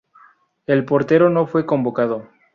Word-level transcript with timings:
El 0.65 0.83
portero 0.83 1.29
no 1.29 1.45
fue 1.45 1.67
convocado. 1.67 2.27